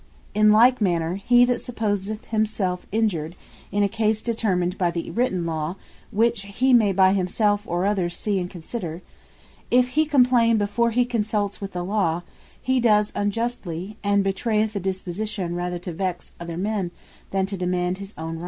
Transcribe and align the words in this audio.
In 0.33 0.51
like 0.51 0.81
manner, 0.81 1.17
he 1.23 1.45
that 1.45 1.61
supposeth 1.61 2.25
himself 2.25 2.87
injured, 2.91 3.35
in 3.71 3.83
a 3.83 3.87
case 3.87 4.23
determined 4.23 4.75
by 4.75 4.89
the 4.89 5.11
written 5.11 5.45
Law, 5.45 5.75
which 6.09 6.41
he 6.41 6.73
may 6.73 6.91
by 6.91 7.13
himself, 7.13 7.67
or 7.67 7.85
others 7.85 8.17
see 8.17 8.39
and 8.39 8.49
consider; 8.49 9.03
if 9.69 9.89
he 9.89 10.05
complaine 10.07 10.57
before 10.57 10.89
he 10.89 11.05
consults 11.05 11.61
with 11.61 11.73
the 11.73 11.85
Law, 11.85 12.23
he 12.59 12.79
does 12.79 13.11
unjustly, 13.13 13.95
and 14.03 14.23
bewrayeth 14.25 14.75
a 14.75 14.79
disposition 14.79 15.53
rather 15.53 15.77
to 15.77 15.93
vex 15.93 16.31
other 16.39 16.57
men, 16.57 16.89
than 17.29 17.45
to 17.45 17.55
demand 17.55 17.99
his 17.99 18.15
own 18.17 18.37
right. 18.37 18.39